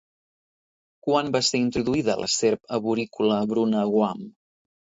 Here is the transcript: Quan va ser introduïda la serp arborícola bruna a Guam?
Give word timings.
Quan 1.07 1.29
va 1.35 1.41
ser 1.49 1.61
introduïda 1.67 2.17
la 2.23 2.31
serp 2.37 2.75
arborícola 2.81 3.39
bruna 3.55 3.87
a 3.87 3.87
Guam? 3.95 4.29